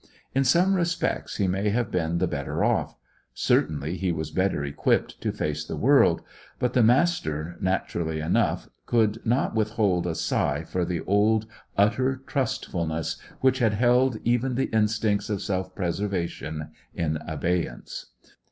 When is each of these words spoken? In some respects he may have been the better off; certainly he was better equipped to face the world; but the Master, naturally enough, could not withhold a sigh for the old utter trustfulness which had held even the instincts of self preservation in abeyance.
In 0.33 0.43
some 0.43 0.73
respects 0.73 1.37
he 1.37 1.47
may 1.47 1.69
have 1.69 1.91
been 1.91 2.17
the 2.17 2.25
better 2.25 2.63
off; 2.63 2.97
certainly 3.35 3.97
he 3.97 4.11
was 4.11 4.31
better 4.31 4.63
equipped 4.65 5.21
to 5.21 5.31
face 5.31 5.63
the 5.63 5.77
world; 5.77 6.23
but 6.57 6.73
the 6.73 6.81
Master, 6.81 7.55
naturally 7.61 8.19
enough, 8.19 8.67
could 8.87 9.23
not 9.27 9.53
withhold 9.53 10.07
a 10.07 10.15
sigh 10.15 10.63
for 10.63 10.85
the 10.85 11.01
old 11.01 11.45
utter 11.77 12.15
trustfulness 12.25 13.17
which 13.41 13.59
had 13.59 13.75
held 13.75 14.17
even 14.23 14.55
the 14.55 14.71
instincts 14.73 15.29
of 15.29 15.39
self 15.39 15.75
preservation 15.75 16.71
in 16.95 17.17
abeyance. 17.27 18.07